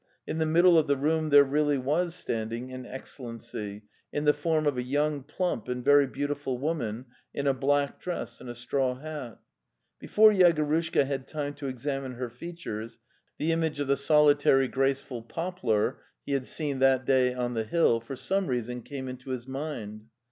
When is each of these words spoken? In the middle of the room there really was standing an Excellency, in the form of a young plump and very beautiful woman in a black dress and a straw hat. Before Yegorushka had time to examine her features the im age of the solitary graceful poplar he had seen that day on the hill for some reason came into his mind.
In 0.25 0.39
the 0.39 0.47
middle 0.47 0.79
of 0.79 0.87
the 0.87 0.97
room 0.97 1.29
there 1.29 1.43
really 1.43 1.77
was 1.77 2.15
standing 2.15 2.73
an 2.73 2.87
Excellency, 2.87 3.83
in 4.11 4.25
the 4.25 4.33
form 4.33 4.65
of 4.65 4.75
a 4.75 4.81
young 4.81 5.21
plump 5.21 5.67
and 5.67 5.85
very 5.85 6.07
beautiful 6.07 6.57
woman 6.57 7.05
in 7.35 7.45
a 7.45 7.53
black 7.53 7.99
dress 8.01 8.41
and 8.41 8.49
a 8.49 8.55
straw 8.55 8.95
hat. 8.95 9.37
Before 9.99 10.31
Yegorushka 10.31 11.05
had 11.05 11.27
time 11.27 11.53
to 11.53 11.67
examine 11.67 12.13
her 12.13 12.31
features 12.31 12.97
the 13.37 13.51
im 13.51 13.63
age 13.63 13.79
of 13.79 13.85
the 13.87 13.95
solitary 13.95 14.67
graceful 14.67 15.21
poplar 15.21 15.99
he 16.25 16.31
had 16.31 16.47
seen 16.47 16.79
that 16.79 17.05
day 17.05 17.35
on 17.35 17.53
the 17.53 17.63
hill 17.63 17.99
for 17.99 18.15
some 18.15 18.47
reason 18.47 18.81
came 18.81 19.07
into 19.07 19.29
his 19.29 19.45
mind. 19.45 20.07